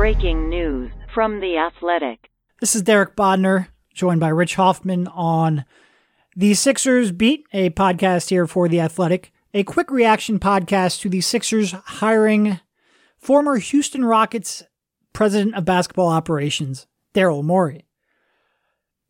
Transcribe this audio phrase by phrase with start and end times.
[0.00, 2.30] breaking news from The Athletic.
[2.58, 5.66] This is Derek Bodner, joined by Rich Hoffman on
[6.34, 9.30] the Sixers Beat, a podcast here for The Athletic.
[9.52, 12.60] A quick reaction podcast to the Sixers hiring
[13.18, 14.62] former Houston Rockets
[15.12, 17.84] president of basketball operations, Daryl Morey.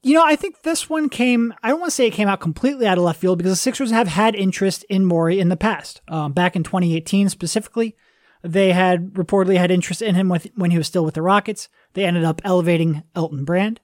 [0.03, 2.41] You know, I think this one came, I don't want to say it came out
[2.41, 5.57] completely out of left field because the Sixers have had interest in Morey in the
[5.57, 6.01] past.
[6.09, 7.95] Um, back in 2018 specifically,
[8.43, 11.69] they had reportedly had interest in him with, when he was still with the Rockets.
[11.95, 13.81] They ended up elevating Elton Brand.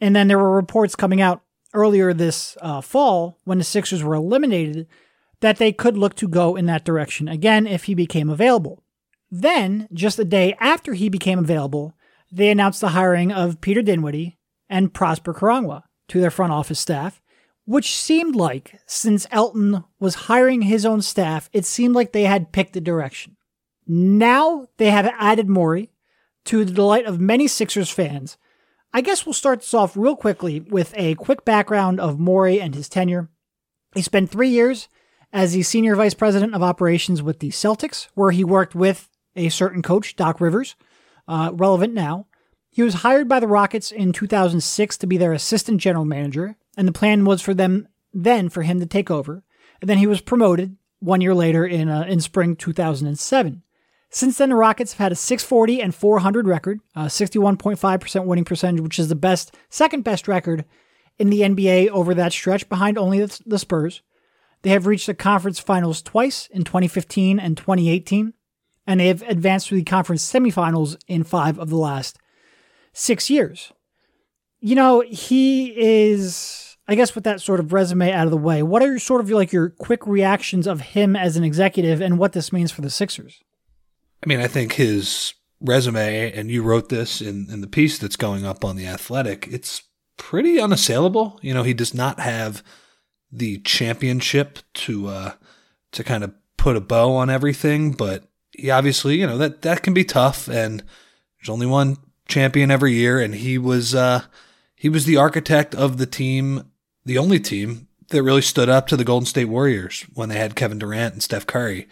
[0.00, 1.42] And then there were reports coming out
[1.74, 4.86] earlier this uh, fall when the Sixers were eliminated
[5.40, 8.82] that they could look to go in that direction again if he became available.
[9.30, 11.94] Then, just a day after he became available,
[12.30, 14.38] they announced the hiring of Peter Dinwiddie
[14.68, 17.20] and Prosper Karangwa to their front office staff,
[17.64, 22.52] which seemed like, since Elton was hiring his own staff, it seemed like they had
[22.52, 23.36] picked a direction.
[23.86, 25.90] Now they have added Morey
[26.44, 28.36] to the delight of many Sixers fans.
[28.92, 32.74] I guess we'll start this off real quickly with a quick background of Morey and
[32.74, 33.30] his tenure.
[33.94, 34.88] He spent three years
[35.32, 39.48] as the senior vice president of operations with the Celtics, where he worked with a
[39.48, 40.76] certain coach, Doc Rivers,
[41.26, 42.26] uh, relevant now.
[42.70, 46.86] He was hired by the Rockets in 2006 to be their assistant general manager, and
[46.86, 49.42] the plan was for them then for him to take over.
[49.80, 53.62] And then he was promoted one year later in uh, in spring 2007.
[54.14, 58.82] Since then, the Rockets have had a 640 and 400 record, uh, 61.5% winning percentage,
[58.82, 60.66] which is the best, second best record
[61.18, 64.02] in the NBA over that stretch, behind only the, the Spurs.
[64.60, 68.34] They have reached the conference finals twice in 2015 and 2018,
[68.86, 72.18] and they have advanced to the conference semifinals in five of the last
[72.92, 73.72] six years.
[74.60, 78.62] You know, he is, I guess, with that sort of resume out of the way,
[78.62, 82.18] what are your, sort of like your quick reactions of him as an executive and
[82.18, 83.42] what this means for the Sixers?
[84.22, 88.16] I mean, I think his resume, and you wrote this in, in the piece that's
[88.16, 89.82] going up on The Athletic, it's
[90.16, 91.38] pretty unassailable.
[91.42, 92.62] You know, he does not have
[93.30, 95.32] the championship to uh,
[95.92, 99.82] to kind of put a bow on everything, but he obviously, you know, that that
[99.82, 100.82] can be tough and
[101.38, 101.96] there's only one
[102.28, 104.22] champion every year and he was uh
[104.76, 106.70] he was the architect of the team,
[107.04, 110.56] the only team that really stood up to the Golden State Warriors when they had
[110.56, 111.88] Kevin Durant and Steph Curry.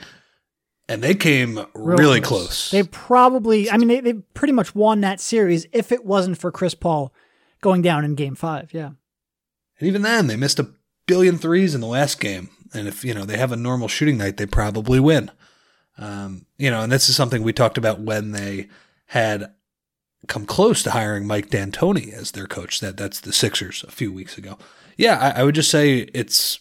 [0.91, 2.47] And they came Real really close.
[2.47, 2.71] close.
[2.73, 6.51] They probably, I mean, they, they pretty much won that series if it wasn't for
[6.51, 7.15] Chris Paul
[7.61, 8.75] going down in game five.
[8.75, 8.91] Yeah.
[9.79, 10.71] And even then, they missed a
[11.07, 12.51] billion threes in the last game.
[12.75, 15.31] And if, you know, they have a normal shooting night, they probably win.
[15.97, 18.69] Um, you know, and this is something we talked about when they
[19.07, 19.53] had
[20.27, 22.81] come close to hiring Mike D'Antoni as their coach.
[22.81, 24.59] That that's the Sixers a few weeks ago.
[24.97, 26.59] Yeah, I, I would just say it's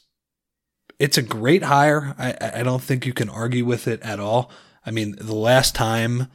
[1.00, 2.14] it's a great hire.
[2.18, 4.52] I, I don't think you can argue with it at all.
[4.86, 6.28] I mean, the last time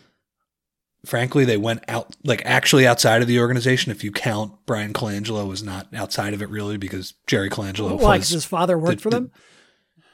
[1.05, 3.93] frankly, they went out, like actually outside of the organization.
[3.93, 8.21] If you count Bryan Colangelo was not outside of it really because Jerry Colangelo like
[8.21, 9.31] was, his father worked the, for them.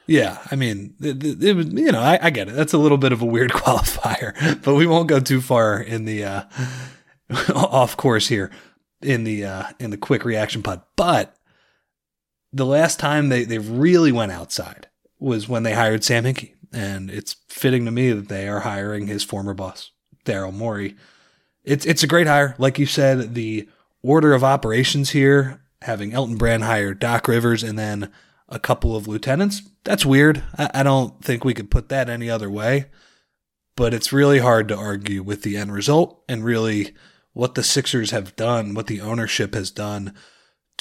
[0.07, 2.55] The, yeah, I mean, it, it, it, was you know I, I, get it.
[2.55, 6.05] That's a little bit of a weird qualifier, but we won't go too far in
[6.05, 6.43] the uh,
[7.55, 8.51] off course here
[9.01, 10.81] in the uh, in the quick reaction pod.
[10.95, 11.35] But
[12.53, 14.87] the last time they they really went outside
[15.19, 19.07] was when they hired Sam Hinkie, and it's fitting to me that they are hiring
[19.07, 19.91] his former boss.
[20.25, 20.95] Daryl Morey.
[21.63, 22.55] It's it's a great hire.
[22.57, 23.67] Like you said, the
[24.01, 28.11] order of operations here, having Elton Brand hire Doc Rivers and then
[28.49, 30.43] a couple of lieutenants, that's weird.
[30.57, 32.85] I, I don't think we could put that any other way.
[33.77, 36.93] But it's really hard to argue with the end result and really
[37.31, 40.13] what the Sixers have done, what the ownership has done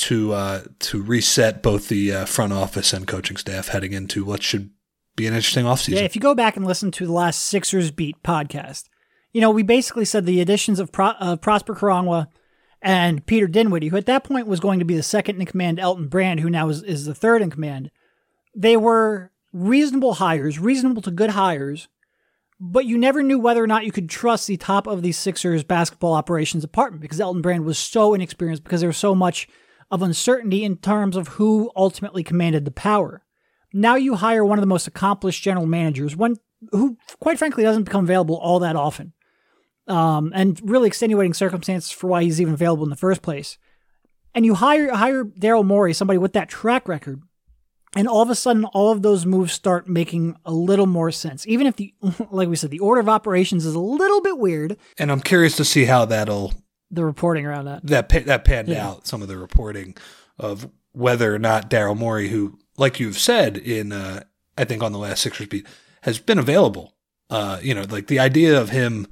[0.00, 4.42] to uh, to reset both the uh, front office and coaching staff heading into what
[4.42, 4.70] should
[5.14, 5.96] be an interesting offseason.
[5.96, 8.88] Yeah, if you go back and listen to the last Sixers Beat podcast,
[9.32, 12.28] you know, we basically said the additions of Pro- Prosper Karangwa
[12.80, 15.78] and Peter Dinwiddie, who at that point was going to be the second in command,
[15.78, 17.90] Elton Brand, who now is, is the third in command,
[18.54, 21.88] they were reasonable hires, reasonable to good hires,
[22.58, 25.62] but you never knew whether or not you could trust the top of the Sixers
[25.62, 29.46] basketball operations department because Elton Brand was so inexperienced because there was so much
[29.90, 33.24] of uncertainty in terms of who ultimately commanded the power.
[33.72, 36.36] Now you hire one of the most accomplished general managers, one
[36.72, 39.12] who, quite frankly, doesn't become available all that often
[39.90, 43.58] um, and really extenuating circumstances for why he's even available in the first place.
[44.34, 47.20] And you hire hire Daryl Morey, somebody with that track record,
[47.96, 51.46] and all of a sudden, all of those moves start making a little more sense.
[51.48, 51.92] Even if the,
[52.30, 54.76] like we said, the order of operations is a little bit weird.
[54.96, 56.54] And I'm curious to see how that'll
[56.90, 58.88] the reporting around that that that panned yeah.
[58.88, 59.06] out.
[59.06, 59.96] Some of the reporting
[60.38, 64.24] of whether or not Daryl Morey, who, like you've said in, uh,
[64.58, 65.66] I think on the last Sixers beat,
[66.02, 66.94] has been available.
[67.28, 69.06] Uh, you know, like the idea of him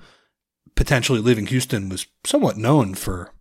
[0.75, 3.32] potentially leaving Houston was somewhat known for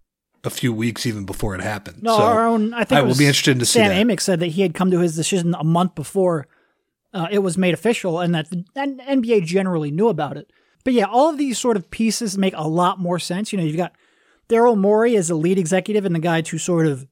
[0.43, 2.03] a few weeks even before it happened.
[2.03, 2.73] No, so our own.
[2.73, 4.07] I think I will be interested to see Sam.
[4.07, 6.47] Amick said that he had come to his decision a month before
[7.13, 10.51] uh, it was made official, and that the and NBA generally knew about it.
[10.83, 13.51] But yeah, all of these sort of pieces make a lot more sense.
[13.51, 13.93] You know, you've got
[14.49, 17.07] Daryl Morey as the lead executive and the guy to sort of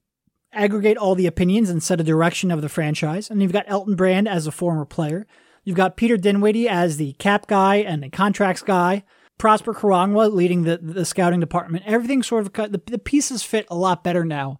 [0.54, 3.96] aggregate all the opinions and set a direction of the franchise, and you've got Elton
[3.96, 5.28] Brand as a former player.
[5.64, 9.04] You've got Peter Dinwiddie as the cap guy and the contracts guy.
[9.38, 11.84] Prosper Karangwa leading the, the scouting department.
[11.86, 14.60] Everything sort of cut, the, the pieces fit a lot better now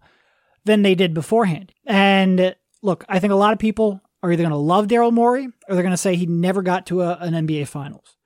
[0.64, 1.72] than they did beforehand.
[1.86, 5.46] And look, I think a lot of people are either going to love Daryl Morey
[5.68, 8.16] or they're going to say he never got to a, an NBA Finals.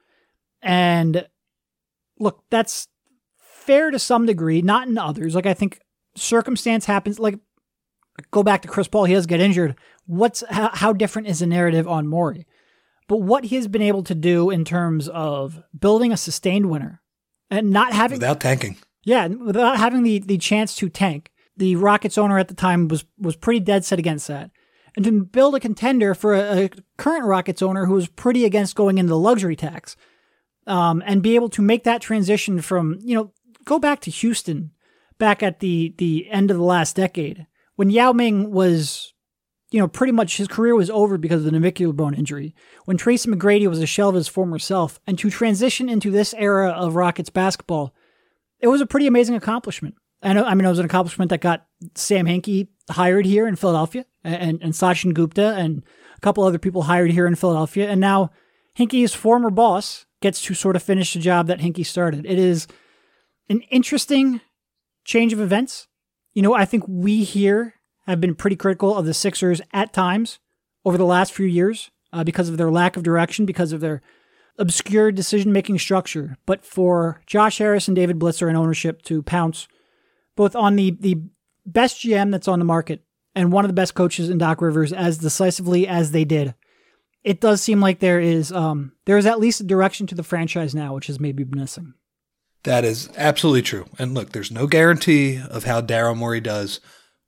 [0.63, 1.29] And
[2.19, 2.89] look, that's
[3.71, 5.35] fair to some degree, not in others.
[5.35, 5.81] Like I think
[6.17, 7.21] circumstance happens.
[7.21, 7.39] Like
[8.33, 9.77] go back to Chris Paul, he does get injured.
[10.07, 12.47] What's how, how different is the narrative on Morey?
[13.07, 17.01] But what he has been able to do in terms of building a sustained winner
[17.49, 18.77] and not having without tanking.
[19.05, 23.05] yeah, without having the, the chance to tank, the Rockets owner at the time was
[23.19, 24.51] was pretty dead set against that.
[24.97, 28.75] And to build a contender for a, a current Rockets owner who was pretty against
[28.75, 29.97] going into the luxury tax,
[30.67, 33.33] um, and be able to make that transition from you know
[33.65, 34.73] go back to Houston,
[35.19, 37.47] back at the the end of the last decade
[37.77, 39.15] when Yao Ming was,
[39.71, 42.55] you know, pretty much his career was over because of the navicular bone injury.
[42.85, 46.35] When Tracy McGrady was a shell of his former self, and to transition into this
[46.35, 47.95] era of Rockets basketball
[48.61, 49.95] it was a pretty amazing accomplishment.
[50.23, 53.57] I know, I mean, it was an accomplishment that got Sam Hinkie hired here in
[53.57, 55.83] Philadelphia, and and Sachin Gupta and
[56.17, 58.31] a couple other people hired here in Philadelphia, and now
[58.79, 62.27] Hinkie's former boss gets to sort of finish the job that Hinkie started.
[62.27, 62.67] It is
[63.51, 64.41] an interesting
[65.05, 65.89] change of events.
[66.33, 67.75] You know, I think we here
[68.07, 70.39] have been pretty critical of the Sixers at times
[70.85, 74.01] over the last few years uh, because of their lack of direction, because of their
[74.57, 76.39] obscure decision making structure.
[76.47, 79.67] But for Josh Harris and David Blitzer and ownership to pounce
[80.37, 81.21] both on the, the
[81.67, 83.05] best GM that's on the market
[83.35, 86.55] and one of the best coaches in Doc Rivers as decisively as they did,
[87.25, 90.23] it does seem like there is um, there is at least a direction to the
[90.23, 91.95] franchise now, which has maybe been missing.
[92.65, 93.87] That is absolutely true.
[93.99, 96.81] And look, there's no guarantee of how Daryl Morey does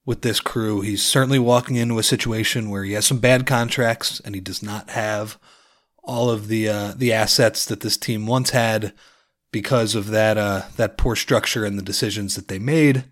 [0.04, 0.80] with this crew.
[0.80, 4.62] He's certainly walking into a situation where he has some bad contracts and he does
[4.62, 5.38] not have
[6.04, 8.92] all of the uh, the assets that this team once had
[9.52, 13.04] because of that uh, that poor structure and the decisions that they made.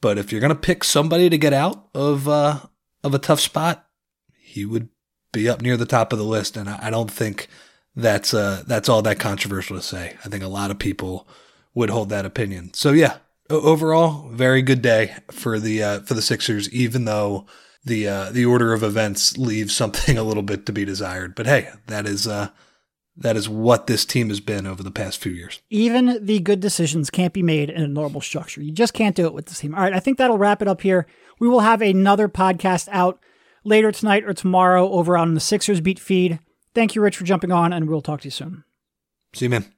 [0.00, 2.60] But if you're gonna pick somebody to get out of uh,
[3.04, 3.86] of a tough spot,
[4.40, 4.88] he would
[5.32, 6.56] be up near the top of the list.
[6.56, 7.48] And I, I don't think
[7.94, 10.16] that's uh, that's all that controversial to say.
[10.24, 11.26] I think a lot of people
[11.74, 12.72] would hold that opinion.
[12.74, 13.18] So yeah,
[13.50, 17.46] overall, very good day for the uh, for the Sixers, even though
[17.84, 21.34] the uh, the order of events leaves something a little bit to be desired.
[21.34, 22.48] But hey, that is uh,
[23.16, 25.60] that is what this team has been over the past few years.
[25.70, 28.62] Even the good decisions can't be made in a normal structure.
[28.62, 29.74] You just can't do it with this team.
[29.74, 31.06] All right, I think that'll wrap it up here.
[31.38, 33.20] We will have another podcast out
[33.64, 36.38] later tonight or tomorrow over on the Sixers Beat feed.
[36.74, 38.64] Thank you, Rich, for jumping on, and we'll talk to you soon.
[39.34, 39.72] See you, man.